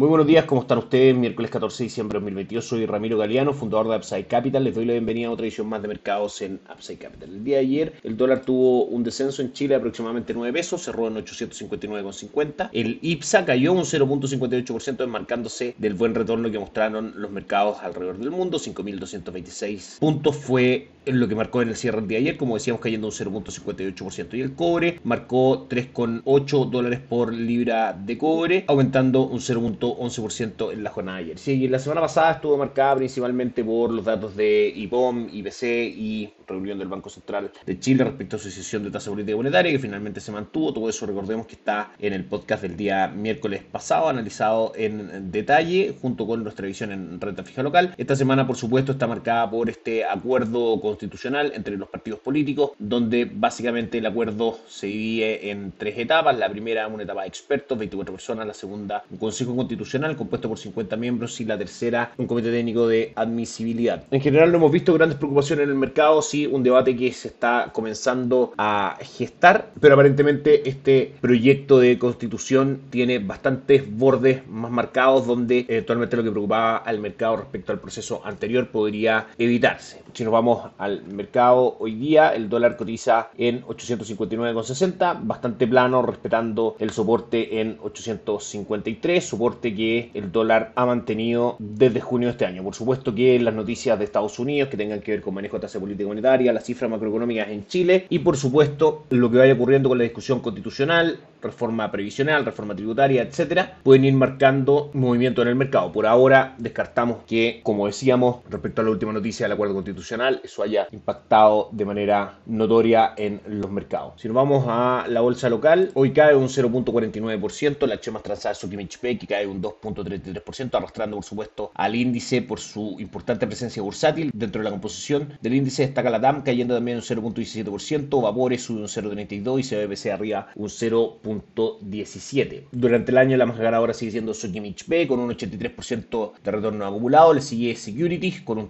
Muy 0.00 0.08
buenos 0.08 0.26
días, 0.26 0.46
¿cómo 0.46 0.62
están 0.62 0.78
ustedes? 0.78 1.14
Miércoles 1.14 1.50
14 1.50 1.76
de 1.82 1.88
diciembre 1.88 2.16
de 2.16 2.20
2022, 2.20 2.64
soy 2.64 2.86
Ramiro 2.86 3.18
Galeano, 3.18 3.52
fundador 3.52 3.86
de 3.86 3.96
Upside 3.98 4.28
Capital. 4.28 4.64
Les 4.64 4.74
doy 4.74 4.86
la 4.86 4.92
bienvenida 4.94 5.28
a 5.28 5.30
otra 5.30 5.44
edición 5.44 5.68
más 5.68 5.82
de 5.82 5.88
mercados 5.88 6.40
en 6.40 6.58
Upside 6.72 6.96
Capital. 6.96 7.28
El 7.28 7.44
día 7.44 7.56
de 7.56 7.64
ayer 7.64 7.92
el 8.02 8.16
dólar 8.16 8.40
tuvo 8.40 8.86
un 8.86 9.04
descenso 9.04 9.42
en 9.42 9.52
Chile 9.52 9.74
de 9.74 9.80
aproximadamente 9.80 10.32
9 10.32 10.54
pesos, 10.54 10.82
cerró 10.82 11.08
en 11.08 11.16
859,50. 11.16 12.70
El 12.72 12.98
IPSA 13.02 13.44
cayó 13.44 13.74
un 13.74 13.82
0.58%, 13.82 15.04
enmarcándose 15.04 15.74
del 15.76 15.92
buen 15.92 16.14
retorno 16.14 16.50
que 16.50 16.58
mostraron 16.58 17.12
los 17.16 17.30
mercados 17.30 17.76
alrededor 17.82 18.16
del 18.16 18.30
mundo. 18.30 18.56
5.226 18.58 19.98
puntos 19.98 20.34
fue 20.34 20.88
lo 21.04 21.28
que 21.28 21.34
marcó 21.34 21.60
en 21.60 21.68
el 21.68 21.76
cierre 21.76 21.98
del 21.98 22.08
día 22.08 22.18
de 22.18 22.24
ayer, 22.24 22.36
como 22.38 22.54
decíamos, 22.54 22.80
cayendo 22.80 23.08
un 23.08 23.12
0.58%. 23.12 24.34
Y 24.34 24.40
el 24.40 24.54
cobre 24.54 24.98
marcó 25.04 25.68
3,8 25.68 26.70
dólares 26.70 27.00
por 27.06 27.34
libra 27.34 27.92
de 27.92 28.16
cobre, 28.16 28.64
aumentando 28.66 29.26
un 29.26 29.40
0.8 29.40 29.89
11% 29.98 30.72
en 30.72 30.82
la 30.82 30.90
jornada 30.90 31.18
de 31.18 31.24
ayer. 31.24 31.38
Sí, 31.38 31.68
la 31.68 31.78
semana 31.78 32.00
pasada 32.02 32.32
estuvo 32.32 32.56
marcada 32.56 32.96
principalmente 32.96 33.64
por 33.64 33.90
los 33.90 34.04
datos 34.04 34.36
de 34.36 34.72
IPOM, 34.74 35.28
IPC 35.32 35.62
y 35.62 36.32
reunión 36.50 36.78
del 36.78 36.88
Banco 36.88 37.08
Central 37.08 37.52
de 37.64 37.78
Chile 37.78 38.04
respecto 38.04 38.36
a 38.36 38.38
su 38.38 38.46
decisión 38.46 38.82
de 38.82 38.90
tasa 38.90 39.10
política 39.10 39.36
monetaria 39.36 39.72
que 39.72 39.78
finalmente 39.78 40.20
se 40.20 40.32
mantuvo. 40.32 40.72
Todo 40.74 40.88
eso 40.88 41.06
recordemos 41.06 41.46
que 41.46 41.54
está 41.54 41.92
en 41.98 42.12
el 42.12 42.24
podcast 42.24 42.62
del 42.62 42.76
día 42.76 43.08
miércoles 43.08 43.62
pasado, 43.62 44.08
analizado 44.08 44.72
en 44.76 45.30
detalle 45.30 45.94
junto 46.00 46.26
con 46.26 46.42
nuestra 46.42 46.66
visión 46.66 46.92
en 46.92 47.20
renta 47.20 47.44
fija 47.44 47.62
local. 47.62 47.94
Esta 47.96 48.16
semana, 48.16 48.46
por 48.46 48.56
supuesto, 48.56 48.92
está 48.92 49.06
marcada 49.06 49.48
por 49.48 49.70
este 49.70 50.04
acuerdo 50.04 50.80
constitucional 50.80 51.52
entre 51.54 51.76
los 51.76 51.88
partidos 51.88 52.20
políticos, 52.20 52.72
donde 52.78 53.30
básicamente 53.32 53.98
el 53.98 54.06
acuerdo 54.06 54.58
se 54.66 54.88
divide 54.88 55.50
en 55.50 55.72
tres 55.76 55.98
etapas. 55.98 56.36
La 56.36 56.50
primera, 56.50 56.88
una 56.88 57.04
etapa 57.04 57.22
de 57.22 57.28
expertos, 57.28 57.78
24 57.78 58.12
personas. 58.12 58.46
La 58.46 58.54
segunda, 58.54 59.04
un 59.10 59.18
consejo 59.18 59.54
constitucional 59.54 59.79
compuesto 60.16 60.48
por 60.48 60.58
50 60.58 60.96
miembros 60.96 61.40
y 61.40 61.44
la 61.44 61.56
tercera 61.56 62.12
un 62.16 62.26
comité 62.26 62.50
técnico 62.50 62.86
de 62.86 63.12
admisibilidad. 63.14 64.04
En 64.10 64.20
general 64.20 64.50
no 64.50 64.58
hemos 64.58 64.72
visto 64.72 64.94
grandes 64.94 65.18
preocupaciones 65.18 65.64
en 65.64 65.70
el 65.70 65.76
mercado, 65.76 66.22
sí 66.22 66.46
un 66.46 66.62
debate 66.62 66.96
que 66.96 67.12
se 67.12 67.28
está 67.28 67.70
comenzando 67.72 68.52
a 68.58 68.98
gestar, 69.00 69.70
pero 69.80 69.94
aparentemente 69.94 70.68
este 70.68 71.14
proyecto 71.20 71.78
de 71.78 71.98
constitución 71.98 72.80
tiene 72.90 73.18
bastantes 73.18 73.84
bordes 73.90 74.46
más 74.48 74.70
marcados 74.70 75.26
donde 75.26 75.64
eventualmente 75.68 76.16
lo 76.16 76.24
que 76.24 76.30
preocupaba 76.30 76.76
al 76.78 76.98
mercado 77.00 77.38
respecto 77.38 77.72
al 77.72 77.80
proceso 77.80 78.20
anterior 78.24 78.68
podría 78.68 79.28
evitarse. 79.38 80.02
Si 80.12 80.24
nos 80.24 80.32
vamos 80.32 80.70
al 80.78 81.04
mercado 81.04 81.76
hoy 81.78 81.94
día, 81.94 82.34
el 82.34 82.48
dólar 82.48 82.76
cotiza 82.76 83.30
en 83.38 83.62
859,60, 83.62 85.20
bastante 85.22 85.66
plano, 85.66 86.02
respetando 86.02 86.76
el 86.78 86.90
soporte 86.90 87.60
en 87.60 87.78
853, 87.82 89.24
soporte 89.24 89.74
que 89.74 90.10
el 90.14 90.32
dólar 90.32 90.72
ha 90.74 90.86
mantenido 90.86 91.56
desde 91.58 92.00
junio 92.00 92.28
de 92.28 92.32
este 92.32 92.46
año. 92.46 92.64
Por 92.64 92.74
supuesto 92.74 93.14
que 93.14 93.38
las 93.38 93.54
noticias 93.54 93.98
de 93.98 94.04
Estados 94.04 94.38
Unidos 94.38 94.68
que 94.68 94.76
tengan 94.76 95.00
que 95.00 95.12
ver 95.12 95.22
con 95.22 95.34
manejo 95.34 95.56
de 95.56 95.62
tasa 95.62 95.78
política 95.78 96.08
monetaria, 96.08 96.52
las 96.52 96.64
cifras 96.64 96.90
macroeconómicas 96.90 97.48
en 97.48 97.66
Chile 97.66 98.06
y 98.08 98.18
por 98.18 98.36
supuesto 98.36 99.04
lo 99.10 99.30
que 99.30 99.38
vaya 99.38 99.52
ocurriendo 99.52 99.88
con 99.88 99.98
la 99.98 100.04
discusión 100.04 100.40
constitucional, 100.40 101.20
reforma 101.40 101.90
previsional, 101.90 102.44
reforma 102.44 102.74
tributaria, 102.74 103.22
etcétera, 103.22 103.78
pueden 103.82 104.04
ir 104.04 104.14
marcando 104.14 104.90
movimiento 104.92 105.42
en 105.42 105.48
el 105.48 105.54
mercado. 105.54 105.92
Por 105.92 106.06
ahora 106.06 106.54
descartamos 106.58 107.18
que, 107.26 107.60
como 107.62 107.86
decíamos, 107.86 108.38
respecto 108.50 108.80
a 108.80 108.84
la 108.84 108.90
última 108.90 109.12
noticia 109.12 109.44
del 109.44 109.52
acuerdo 109.52 109.74
constitucional, 109.74 109.99
eso 110.42 110.62
haya 110.62 110.88
impactado 110.92 111.68
de 111.72 111.84
manera 111.84 112.38
notoria 112.46 113.14
en 113.16 113.40
los 113.46 113.70
mercados. 113.70 114.14
Si 114.16 114.28
nos 114.28 114.34
vamos 114.34 114.64
a 114.68 115.06
la 115.08 115.20
bolsa 115.20 115.48
local, 115.48 115.90
hoy 115.94 116.12
cae 116.12 116.34
un 116.34 116.48
0.49%, 116.48 117.86
la 117.86 117.94
acción 117.94 118.14
más 118.14 118.22
transada 118.22 118.52
es 118.52 118.60
que 119.00 119.26
cae 119.26 119.46
un 119.46 119.62
2.33%, 119.62 120.74
arrastrando 120.74 121.16
por 121.16 121.24
supuesto 121.24 121.70
al 121.74 121.94
índice 121.94 122.42
por 122.42 122.60
su 122.60 122.96
importante 122.98 123.46
presencia 123.46 123.82
bursátil. 123.82 124.30
Dentro 124.34 124.60
de 124.60 124.64
la 124.64 124.70
composición 124.70 125.38
del 125.40 125.54
índice 125.54 125.82
destaca 125.82 126.10
la 126.10 126.20
TAM 126.20 126.42
cayendo 126.42 126.74
también 126.74 126.98
un 126.98 127.02
0.17%, 127.02 128.22
Vapores 128.22 128.62
sube 128.62 128.80
un 128.80 128.88
0.32% 128.88 129.58
y 129.58 129.62
CBPC 129.62 130.06
arriba 130.06 130.48
un 130.54 130.68
0.17%. 130.68 132.64
Durante 132.72 133.12
el 133.12 133.18
año 133.18 133.36
la 133.36 133.46
más 133.46 133.58
ganadora 133.58 133.94
sigue 133.94 134.12
siendo 134.12 134.34
Sokimich 134.34 134.86
B 134.86 135.06
con 135.06 135.20
un 135.20 135.30
83% 135.30 136.32
de 136.42 136.50
retorno 136.50 136.86
acumulado, 136.86 137.34
le 137.34 137.40
sigue 137.40 137.76
Securities 137.76 138.40
con 138.42 138.58
un 138.58 138.68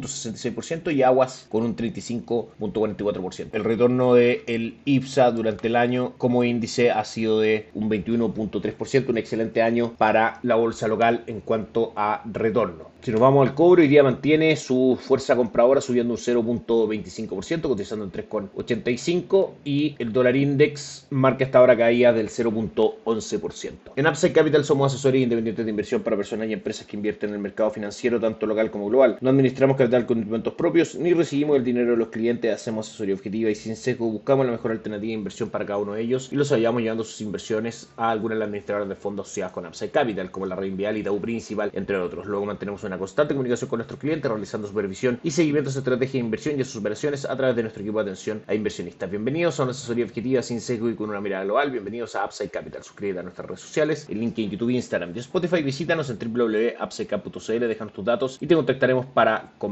38.66% 0.00 0.94
y 0.94 1.02
Aguas 1.02 1.46
con 1.48 1.64
un 1.64 1.76
35.44%. 1.76 3.48
El 3.52 3.64
retorno 3.64 4.14
del 4.14 4.42
el 4.46 4.76
IPSA 4.84 5.30
durante 5.32 5.68
el 5.68 5.76
año 5.76 6.14
como 6.18 6.44
índice 6.44 6.90
ha 6.90 7.04
sido 7.04 7.40
de 7.40 7.68
un 7.74 7.90
21.3%, 7.90 9.08
un 9.08 9.18
excelente 9.18 9.62
año 9.62 9.94
para 9.98 10.38
la 10.42 10.56
bolsa 10.56 10.88
local 10.88 11.24
en 11.26 11.40
cuanto 11.40 11.92
a 11.96 12.22
retorno. 12.24 12.92
Si 13.02 13.10
nos 13.10 13.20
vamos 13.20 13.48
al 13.48 13.56
cobre, 13.56 13.82
hoy 13.82 13.88
día 13.88 14.04
mantiene 14.04 14.54
su 14.54 14.96
fuerza 15.00 15.34
compradora 15.34 15.80
subiendo 15.80 16.14
un 16.14 16.20
0.25%, 16.20 17.62
cotizando 17.62 18.04
en 18.04 18.12
3,85% 18.12 19.50
y 19.64 19.96
el 19.98 20.12
dólar 20.12 20.36
index 20.36 21.08
marca 21.10 21.42
esta 21.44 21.60
hora 21.60 21.76
caída 21.76 22.12
del 22.12 22.28
0.11%. 22.28 23.72
En 23.96 24.06
Upside 24.06 24.32
Capital 24.32 24.64
somos 24.64 24.92
asesores 24.92 25.20
independientes 25.20 25.64
de 25.64 25.70
inversión 25.70 26.02
para 26.02 26.16
personas 26.16 26.48
y 26.48 26.52
empresas 26.52 26.86
que 26.86 26.96
invierten 26.96 27.30
en 27.30 27.34
el 27.34 27.42
mercado 27.42 27.70
financiero 27.70 28.20
tanto 28.20 28.46
local 28.46 28.70
como 28.70 28.88
global. 28.88 29.18
No 29.20 29.30
administramos 29.30 29.76
con 29.82 30.18
instrumentos 30.18 30.54
propios 30.54 30.94
ni 30.94 31.12
recibimos 31.12 31.56
el 31.56 31.64
dinero 31.64 31.90
de 31.90 31.96
los 31.96 32.08
clientes, 32.08 32.54
hacemos 32.54 32.88
asesoría 32.88 33.16
objetiva 33.16 33.50
y 33.50 33.56
sin 33.56 33.74
seco 33.74 34.08
buscamos 34.08 34.46
la 34.46 34.52
mejor 34.52 34.70
alternativa 34.70 35.08
de 35.08 35.14
inversión 35.14 35.50
para 35.50 35.66
cada 35.66 35.80
uno 35.80 35.94
de 35.94 36.02
ellos 36.02 36.28
y 36.30 36.36
los 36.36 36.52
ayudamos 36.52 36.82
llevando 36.82 37.02
sus 37.02 37.20
inversiones 37.20 37.90
a 37.96 38.10
algunas 38.10 38.38
de 38.38 38.44
administradoras 38.44 38.88
de 38.88 38.94
fondos 38.94 39.26
asociadas 39.26 39.52
con 39.52 39.66
Upside 39.66 39.90
Capital 39.90 40.30
como 40.30 40.46
la 40.46 40.54
Red 40.54 40.74
Vial 40.76 40.98
y 40.98 41.02
Tau 41.02 41.20
Principal, 41.20 41.70
entre 41.74 41.96
otros. 41.96 42.26
Luego 42.26 42.46
mantenemos 42.46 42.84
una 42.84 42.96
constante 42.96 43.34
comunicación 43.34 43.68
con 43.68 43.78
nuestros 43.78 43.98
clientes, 43.98 44.30
realizando 44.30 44.68
supervisión 44.68 45.18
y 45.24 45.32
seguimiento 45.32 45.70
de 45.70 45.72
su 45.72 45.78
estrategia 45.80 46.12
de 46.12 46.26
inversión 46.26 46.54
y 46.54 46.58
de 46.58 46.64
sus 46.64 46.76
operaciones 46.76 47.24
a 47.24 47.36
través 47.36 47.56
de 47.56 47.62
nuestro 47.62 47.82
equipo 47.82 47.98
de 47.98 48.10
atención 48.10 48.40
a 48.46 48.54
inversionistas. 48.54 49.10
Bienvenidos 49.10 49.58
a 49.58 49.64
una 49.64 49.72
asesoría 49.72 50.04
objetiva 50.04 50.42
sin 50.42 50.60
sesgo 50.60 50.90
y 50.90 50.94
con 50.94 51.10
una 51.10 51.20
mirada 51.20 51.42
global. 51.42 51.72
Bienvenidos 51.72 52.14
a 52.14 52.24
Upside 52.24 52.50
Capital. 52.50 52.84
Suscríbete 52.84 53.18
a 53.18 53.24
nuestras 53.24 53.48
redes 53.48 53.62
sociales, 53.62 54.06
el 54.08 54.20
link 54.20 54.38
en 54.38 54.50
YouTube, 54.50 54.70
Instagram 54.70 55.12
y 55.12 55.18
Spotify. 55.18 55.60
Visítanos 55.60 56.08
en 56.08 56.18
www.upsidecap.cl, 56.20 57.66
déjanos 57.66 57.92
tus 57.92 58.04
datos 58.04 58.38
y 58.40 58.46
te 58.46 58.54
contactaremos 58.54 59.06
para 59.06 59.50
conversar. 59.58 59.71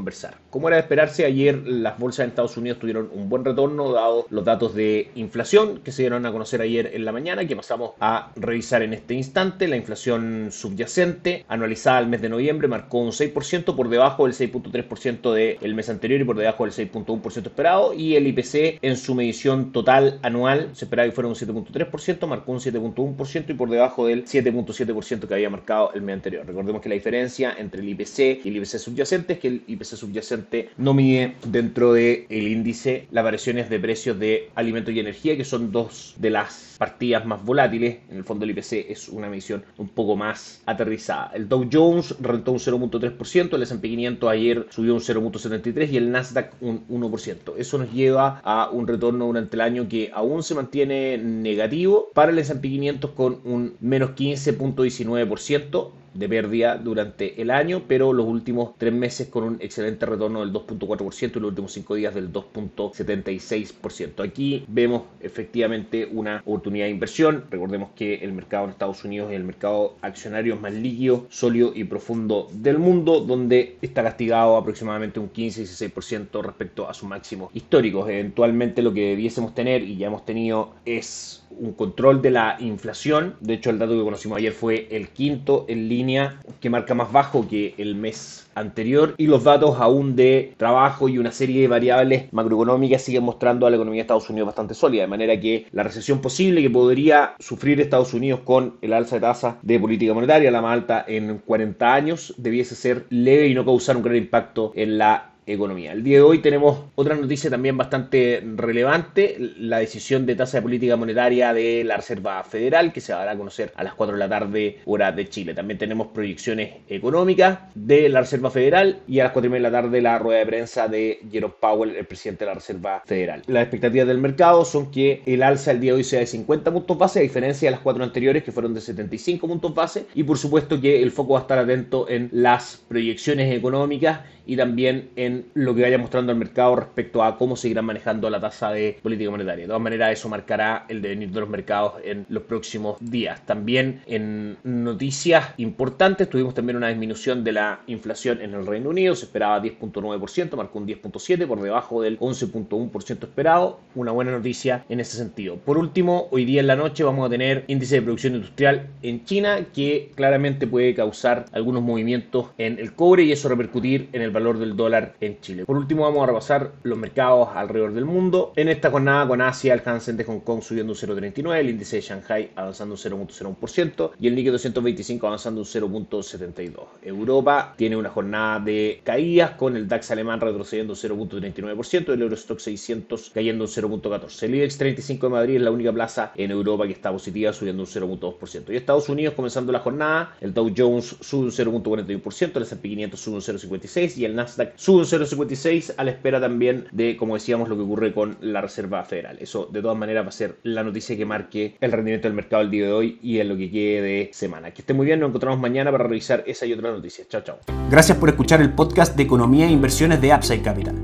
Como 0.51 0.69
era 0.69 0.77
de 0.77 0.83
esperarse, 0.83 1.25
ayer 1.25 1.67
las 1.67 1.99
bolsas 1.99 2.25
en 2.25 2.31
Estados 2.31 2.57
Unidos 2.57 2.79
tuvieron 2.79 3.11
un 3.13 3.29
buen 3.29 3.45
retorno, 3.45 3.93
dado 3.93 4.27
los 4.31 4.45
datos 4.45 4.75
de 4.75 5.11
inflación 5.15 5.81
que 5.85 5.93
se 5.93 6.03
dieron 6.03 6.27
a 6.27 6.33
conocer 6.33 6.61
ayer 6.61 6.91
en 6.95 7.05
la 7.05 7.13
mañana, 7.13 7.47
que 7.47 7.57
pasamos 7.57 7.93
a 8.01 8.33
revisar 8.37 8.83
en 8.83 8.95
este 8.95 9.15
instante. 9.15 9.69
La 9.69 9.77
inflación 9.77 10.49
subyacente, 10.51 11.45
anualizada 11.49 11.99
al 11.99 12.09
mes 12.09 12.23
de 12.23 12.29
noviembre, 12.29 12.69
marcó 12.69 12.99
un 12.99 13.11
6% 13.11 13.77
por 13.77 13.89
debajo 13.89 14.27
del 14.27 14.35
6.3% 14.35 15.59
del 15.61 15.75
mes 15.75 15.89
anterior 15.89 16.21
y 16.21 16.25
por 16.25 16.37
debajo 16.37 16.65
del 16.65 16.73
6.1% 16.73 17.47
esperado. 17.47 17.95
Y 17.95 18.17
el 18.17 18.27
IPC 18.27 18.79
en 18.83 18.97
su 18.97 19.15
medición 19.15 19.73
total 19.73 20.19
anual 20.23 20.71
se 20.73 20.85
esperaba 20.85 21.09
que 21.09 21.15
fuera 21.15 21.29
un 21.29 21.35
7.3%, 21.35 22.27
marcó 22.27 22.53
un 22.53 22.59
7.1% 22.61 23.51
y 23.51 23.55
por 23.55 23.71
debajo 23.71 24.07
del 24.07 24.25
7.7% 24.25 25.27
que 25.27 25.35
había 25.35 25.51
marcado 25.51 25.93
el 25.95 26.03
mes 26.03 26.15
anterior. 26.15 26.47
Recordemos 26.47 26.83
que 26.83 26.89
la 26.89 26.95
diferencia 26.95 27.55
entre 27.59 27.81
el 27.81 27.89
IPC 27.89 28.45
y 28.45 28.49
el 28.49 28.57
IPC 28.57 28.79
subyacente 28.79 29.35
es 29.35 29.39
que 29.39 29.49
el 29.49 29.63
IPC 29.67 29.90
subyacente 29.97 30.71
no 30.77 30.95
mide 30.95 31.35
dentro 31.47 31.93
del 31.93 32.27
índice 32.31 33.07
las 33.11 33.25
variaciones 33.25 33.71
de 33.71 33.79
precios 33.79 34.19
de 34.19 34.51
alimentos 34.55 34.95
y 34.95 35.01
energía, 35.01 35.37
que 35.37 35.45
son 35.45 35.73
dos 35.73 36.15
de 36.19 36.31
las 36.31 36.77
partidas 36.79 37.27
más 37.27 37.45
volátiles. 37.45 37.99
En 38.11 38.17
el 38.17 38.25
fondo 38.25 38.45
el 38.45 38.53
IPC 38.53 38.91
es 38.91 39.09
una 39.09 39.29
medición 39.29 39.63
un 39.77 39.89
poco 39.89 40.17
más 40.17 40.63
aterrizada. 40.67 41.31
El 41.35 41.49
Dow 41.49 41.69
Jones 41.71 42.15
rentó 42.21 42.53
un 42.53 42.59
0.3%, 42.59 43.55
el 43.55 43.63
S&P 43.63 43.89
500 43.89 44.31
ayer 44.31 44.67
subió 44.71 44.95
un 44.95 45.01
0.73% 45.01 45.91
y 45.91 45.97
el 45.97 46.11
Nasdaq 46.11 46.55
un 46.61 46.87
1%. 46.89 47.55
Eso 47.59 47.79
nos 47.79 47.93
lleva 47.93 48.41
a 48.45 48.71
un 48.71 48.87
retorno 48.87 49.27
durante 49.27 49.57
el 49.57 49.61
año 49.61 49.89
que 49.89 50.11
aún 50.15 50.43
se 50.43 50.55
mantiene 50.55 51.19
negativo 51.19 52.11
para 52.15 52.33
el 52.33 52.39
S&P 52.39 52.69
500 52.69 53.11
con 53.11 53.41
un 53.45 53.77
menos 53.81 54.11
15.19% 54.11 56.00
de 56.15 56.29
pérdida 56.29 56.77
durante 56.77 57.41
el 57.41 57.51
año, 57.51 57.83
pero 57.87 58.13
los 58.13 58.27
últimos 58.27 58.73
tres 58.79 58.93
meses 58.93 59.29
con 59.29 59.45
un 59.45 59.57
excelente 59.61 60.07
retorno 60.07 60.41
del 60.41 60.53
2.4% 60.53 61.37
y 61.37 61.41
los 61.41 61.51
últimos 61.51 61.73
cinco 61.73 61.95
días 61.95 62.15
del 62.15 62.33
2.76%. 62.33 64.25
Aquí 64.25 64.65
vemos 64.69 65.03
efectivamente 65.21 66.09
una 66.11 66.43
oportunidad 66.45 66.87
de 66.87 66.91
inversión. 66.91 67.45
Recordemos 67.51 67.91
que 67.95 68.17
el 68.17 68.33
mercado 68.33 68.65
en 68.65 68.71
Estados 68.71 69.05
Unidos 69.05 69.31
es 69.31 69.37
el 69.37 69.45
mercado 69.45 69.97
accionario 70.03 70.57
más 70.57 70.73
líquido, 70.75 71.27
sólido 71.31 71.73
y 71.75 71.85
profundo 71.85 72.49
del 72.53 72.79
mundo, 72.79 73.21
donde 73.21 73.77
está 73.81 74.03
castigado 74.03 74.57
aproximadamente 74.57 75.21
un 75.21 75.33
15-16% 75.33 76.43
respecto 76.43 76.89
a 76.89 76.95
su 76.95 77.07
máximo 77.07 77.51
histórico. 77.55 78.09
Eventualmente 78.09 78.83
lo 78.83 78.93
que 78.93 79.11
debiésemos 79.11 79.55
tener 79.55 79.83
y 79.83 79.97
ya 79.97 80.09
hemos 80.09 80.25
tenido 80.25 80.75
es 80.85 81.45
un 81.61 81.73
control 81.73 82.23
de 82.23 82.31
la 82.31 82.57
inflación. 82.59 83.37
De 83.41 83.55
hecho, 83.55 83.71
el 83.71 83.79
dato 83.79 83.93
que 83.93 84.03
conocimos 84.03 84.39
ayer 84.39 84.53
fue 84.53 84.89
el 84.91 85.09
quinto 85.09 85.67
en 85.69 85.89
línea 85.89 86.41
que 86.61 86.71
marca 86.71 86.95
más 86.95 87.13
bajo 87.13 87.47
que 87.47 87.75
el 87.79 87.95
mes 87.95 88.49
anterior 88.55 89.15
y 89.17 89.27
los 89.27 89.45
datos 89.45 89.77
aún 89.79 90.17
de 90.17 90.55
trabajo 90.57 91.09
y 91.09 91.19
una 91.19 91.33
serie 91.33 91.63
de 91.63 91.69
variables 91.69 92.33
macroeconómicas 92.33 93.03
siguen 93.03 93.23
mostrando 93.25 93.67
a 93.67 93.71
la 93.71 93.77
economía 93.77 93.99
de 93.99 94.03
Estados 94.03 94.29
Unidos 94.31 94.47
bastante 94.47 94.75
sólida, 94.75 95.03
de 95.03 95.09
manera 95.09 95.39
que 95.41 95.67
la 95.73 95.83
recesión 95.83 96.21
posible 96.21 96.63
que 96.63 96.71
podría 96.71 97.35
sufrir 97.39 97.81
Estados 97.81 98.15
Unidos 98.15 98.41
con 98.45 98.77
el 98.83 98.93
alza 98.93 99.17
de 99.17 99.21
tasa 99.21 99.59
de 99.63 99.79
política 99.79 100.15
monetaria, 100.15 100.51
la 100.51 100.63
más 100.63 100.73
alta 100.73 101.05
en 101.07 101.39
40 101.39 101.95
años, 101.95 102.35
debiese 102.37 102.75
ser 102.75 103.07
leve 103.11 103.49
y 103.49 103.55
no 103.55 103.65
causar 103.65 103.97
un 103.97 104.03
gran 104.03 104.17
impacto 104.17 104.73
en 104.75 104.99
la 104.99 105.30
economía. 105.53 105.93
El 105.93 106.03
día 106.03 106.19
de 106.19 106.23
hoy 106.23 106.39
tenemos 106.39 106.87
otra 106.95 107.15
noticia 107.15 107.51
también 107.51 107.77
bastante 107.77 108.43
relevante, 108.57 109.37
la 109.59 109.79
decisión 109.79 110.27
de 110.27 110.37
tasa 110.37 110.59
de 110.59 110.63
política 110.63 110.97
monetaria 110.97 111.53
de 111.53 111.85
la 111.85 111.97
Reserva 111.97 112.43
Federal 112.45 112.93
que 112.93 113.01
se 113.01 113.13
va 113.13 113.23
a 113.23 113.25
dar 113.25 113.35
a 113.35 113.39
conocer 113.39 113.73
a 113.77 113.85
las 113.85 113.95
4 113.95 114.15
de 114.15 114.19
la 114.19 114.29
tarde 114.29 114.79
hora 114.85 115.13
de 115.13 115.29
Chile. 115.29 115.55
También 115.55 115.79
tenemos 115.79 116.09
proyecciones 116.09 116.75
económicas 116.89 117.59
de 117.75 118.09
la 118.09 118.21
Reserva 118.21 118.51
Federal 118.51 119.01
y 119.07 119.21
a 119.21 119.25
las 119.25 119.33
4 119.33 119.47
y 119.47 119.51
media 119.51 119.69
de 119.69 119.73
la 119.73 119.83
tarde 119.83 120.01
la 120.01 120.19
rueda 120.19 120.39
de 120.41 120.47
prensa 120.47 120.89
de 120.89 121.21
Jerome 121.31 121.55
Powell, 121.61 121.97
el 121.97 122.07
presidente 122.07 122.45
de 122.45 122.51
la 122.51 122.55
Reserva 122.55 123.03
Federal. 123.05 123.43
Las 123.47 123.63
expectativas 123.63 124.07
del 124.07 124.19
mercado 124.19 124.65
son 124.65 124.91
que 124.91 125.23
el 125.27 125.43
alza 125.43 125.71
el 125.73 125.81
día 125.81 125.93
de 125.93 125.99
hoy 125.99 126.05
sea 126.05 126.21
de 126.21 126.27
50 126.27 126.73
puntos 126.73 126.99
base, 126.99 127.19
a 127.19 127.23
diferencia 127.23 127.69
de 127.69 127.73
las 127.73 127.81
cuatro 127.81 128.05
anteriores 128.05 128.43
que 128.43 128.53
fueron 128.53 128.75
de 128.75 128.81
75 128.81 129.47
puntos 129.47 129.75
base 129.75 130.07
y 130.15 130.23
por 130.23 130.39
supuesto 130.39 130.81
que 130.81 131.03
el 131.03 131.11
foco 131.11 131.35
va 131.35 131.41
a 131.41 131.43
estar 131.43 131.59
atento 131.59 132.09
en 132.09 132.29
las 132.33 132.83
proyecciones 132.89 133.55
económicas 133.55 134.21
y 134.47 134.57
también 134.57 135.11
en 135.17 135.40
lo 135.55 135.75
que 135.75 135.83
vaya 135.83 135.99
mostrando 135.99 136.33
el 136.33 136.39
mercado 136.39 136.77
respecto 136.77 137.23
a 137.23 137.37
cómo 137.37 137.57
seguirán 137.57 137.85
manejando 137.85 138.29
la 138.31 138.41
tasa 138.41 138.71
de 138.71 138.99
política 139.03 139.31
monetaria. 139.31 139.65
De 139.65 139.69
todas 139.69 139.83
maneras, 139.83 140.13
eso 140.13 140.29
marcará 140.29 140.87
el 140.89 141.03
devenir 141.03 141.31
de 141.31 141.41
los 141.41 141.49
mercados 141.49 141.95
en 142.05 142.27
los 142.29 142.45
próximos 142.45 142.97
días. 143.01 143.45
También 143.47 144.03
en 144.07 144.57
noticias 144.65 145.55
importantes, 145.57 146.29
tuvimos 146.29 146.55
también 146.55 146.77
una 146.77 146.89
disminución 146.89 147.45
de 147.45 147.53
la 147.53 147.81
inflación 147.87 148.41
en 148.41 148.55
el 148.55 148.67
Reino 148.67 148.91
Unido, 148.91 149.15
se 149.15 149.27
esperaba 149.27 149.63
10.9%, 149.63 150.57
marcó 150.57 150.79
un 150.79 150.87
10.7% 150.87 151.47
por 151.47 151.61
debajo 151.61 152.03
del 152.03 152.19
11.1% 152.19 153.25
esperado, 153.25 153.81
una 153.95 154.13
buena 154.13 154.33
noticia 154.33 154.85
en 154.89 155.01
ese 155.01 155.17
sentido. 155.17 155.57
Por 155.57 155.79
último, 155.79 156.29
hoy 156.31 156.45
día 156.45 156.61
en 156.61 156.67
la 156.67 156.77
noche 156.77 157.05
vamos 157.05 157.27
a 157.27 157.31
tener 157.31 157.65
índice 157.67 157.97
de 157.97 158.03
producción 158.03 158.35
industrial 158.35 158.89
en 159.03 159.25
China 159.25 159.67
que 159.75 160.13
claramente 160.15 160.67
puede 160.67 160.95
causar 160.95 161.47
algunos 161.53 161.83
movimientos 161.83 162.51
en 162.59 162.79
el 162.79 162.95
cobre 162.95 163.25
y 163.25 163.33
eso 163.33 163.49
repercutir 163.49 164.09
en 164.13 164.23
el 164.23 164.31
valor 164.31 164.59
del 164.59 164.77
dólar 164.77 165.15
en 165.21 165.41
Chile. 165.41 165.65
Por 165.65 165.77
último, 165.77 166.03
vamos 166.03 166.23
a 166.23 166.27
repasar 166.27 166.73
los 166.83 166.99
mercados 166.99 167.49
alrededor 167.55 167.93
del 167.93 168.05
mundo. 168.05 168.53
En 168.57 168.69
esta 168.69 168.91
jornada 168.91 169.27
con 169.29 169.41
Asia, 169.41 169.75
el 169.75 169.83
Hansen 169.85 170.17
de 170.17 170.25
Hong 170.25 170.41
Kong 170.41 170.63
subiendo 170.63 170.93
un 170.93 170.99
0.39, 170.99 171.57
el 171.59 171.71
índice 171.71 171.97
de 171.97 172.03
Shanghai 172.03 172.51
avanzando 172.57 172.95
un 172.95 172.99
0.01% 172.99 174.11
y 174.19 174.27
el 174.27 174.35
Nikkei 174.35 174.53
225 174.53 175.27
avanzando 175.27 175.61
un 175.61 175.67
0.72. 175.67 176.87
Europa 177.03 177.75
tiene 177.77 177.97
una 177.97 178.11
jornada 178.11 178.61
de 178.61 179.01
caídas 179.05 179.53
con 179.53 179.77
el 179.77 179.89
DAX 179.89 180.11
alemán 180.11 180.41
retrocediendo 180.41 180.95
un 180.95 180.99
0.39%, 180.99 182.13
el 182.13 182.23
Eurostock 182.23 182.59
600 182.59 183.31
cayendo 183.31 183.65
un 183.65 183.71
0.14. 183.71 184.43
El 184.45 184.55
IBEX 184.55 184.79
35 184.79 185.27
de 185.27 185.33
Madrid 185.33 185.57
es 185.57 185.63
la 185.63 185.71
única 185.71 185.93
plaza 185.93 186.33
en 186.37 186.51
Europa 186.51 186.87
que 186.87 186.93
está 186.93 187.13
positiva 187.13 187.53
subiendo 187.53 187.83
un 187.83 187.89
0.2%. 187.89 188.73
Y 188.73 188.77
Estados 188.77 189.09
Unidos 189.09 189.35
comenzando 189.35 189.73
la 189.73 189.81
jornada, 189.81 190.37
el 190.41 190.55
Dow 190.55 190.73
Jones 190.77 191.17
sube 191.21 191.45
un 191.45 191.51
0.41%, 191.51 192.57
el 192.57 192.63
S&P 192.63 192.89
500 192.89 193.21
sube 193.21 193.35
un 193.37 193.41
0.56 193.41 194.17
y 194.19 194.25
el 194.25 194.35
Nasdaq 194.35 194.73
sube 194.77 194.99
un 194.99 195.10
0.56 195.13 195.95
a 195.97 196.05
la 196.05 196.11
espera 196.11 196.41
también 196.41 196.87
de, 196.93 197.17
como 197.17 197.35
decíamos, 197.35 197.69
lo 197.69 197.77
que 197.77 197.83
ocurre 197.83 198.13
con 198.13 198.37
la 198.41 198.61
Reserva 198.61 199.05
Federal. 199.05 199.39
Eso 199.41 199.69
de 199.71 199.83
todas 199.83 199.97
maneras 199.97 200.25
va 200.25 200.29
a 200.29 200.33
ser 200.33 200.57
la 200.63 200.83
noticia 200.83 201.17
que 201.17 201.25
marque 201.25 201.77
el 201.81 201.93
rendimiento 201.93 202.29
del 202.29 202.35
mercado 202.35 202.63
el 202.63 202.71
día 202.71 202.87
de 202.87 202.93
hoy 202.93 203.19
y 203.23 203.39
en 203.39 203.49
lo 203.49 203.57
que 203.57 203.71
quede 203.71 204.03
de 204.03 204.31
semana. 204.33 204.73
Que 204.73 204.83
esté 204.83 204.95
muy 204.95 205.07
bien, 205.07 205.21
nos 205.21 205.29
encontramos 205.29 205.61
mañana 205.61 205.91
para 205.91 206.05
revisar 206.05 206.43
esa 206.47 206.67
y 206.67 206.73
otras 206.73 206.95
noticias. 206.95 207.29
Chao, 207.29 207.43
chao. 207.43 207.59
Gracias 207.91 208.19
por 208.19 208.29
escuchar 208.29 208.61
el 208.61 208.73
podcast 208.73 209.17
de 209.17 209.23
Economía 209.23 209.67
e 209.67 209.71
Inversiones 209.71 210.21
de 210.21 210.35
Upside 210.35 210.63
Capital. 210.63 210.95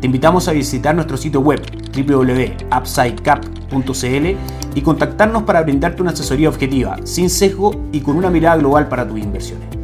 Te 0.00 0.06
invitamos 0.06 0.48
a 0.48 0.52
visitar 0.52 0.94
nuestro 0.94 1.16
sitio 1.16 1.40
web 1.40 1.62
www.upsidecap.cl 1.96 4.36
y 4.74 4.82
contactarnos 4.82 5.44
para 5.44 5.62
brindarte 5.62 6.02
una 6.02 6.10
asesoría 6.10 6.50
objetiva, 6.50 6.98
sin 7.04 7.30
sesgo 7.30 7.88
y 7.92 8.00
con 8.00 8.16
una 8.16 8.28
mirada 8.28 8.58
global 8.58 8.88
para 8.88 9.08
tus 9.08 9.18
inversiones. 9.18 9.83